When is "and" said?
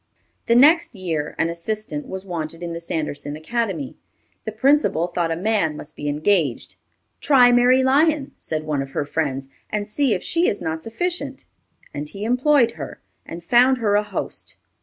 9.69-9.87, 11.93-12.09, 13.27-13.43